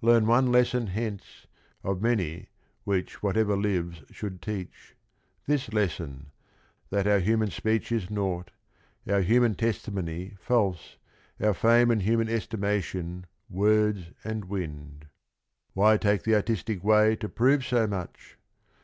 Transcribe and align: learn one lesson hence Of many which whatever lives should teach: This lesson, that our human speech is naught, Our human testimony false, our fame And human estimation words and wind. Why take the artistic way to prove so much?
learn 0.00 0.28
one 0.28 0.52
lesson 0.52 0.86
hence 0.86 1.48
Of 1.82 2.00
many 2.00 2.50
which 2.84 3.20
whatever 3.20 3.56
lives 3.56 4.04
should 4.12 4.40
teach: 4.40 4.94
This 5.48 5.72
lesson, 5.72 6.26
that 6.90 7.08
our 7.08 7.18
human 7.18 7.50
speech 7.50 7.90
is 7.90 8.08
naught, 8.08 8.52
Our 9.10 9.22
human 9.22 9.56
testimony 9.56 10.36
false, 10.40 10.98
our 11.40 11.52
fame 11.52 11.90
And 11.90 12.02
human 12.02 12.28
estimation 12.28 13.26
words 13.50 14.12
and 14.22 14.44
wind. 14.44 15.08
Why 15.74 15.96
take 15.96 16.22
the 16.22 16.36
artistic 16.36 16.84
way 16.84 17.16
to 17.16 17.28
prove 17.28 17.66
so 17.66 17.88
much? 17.88 18.38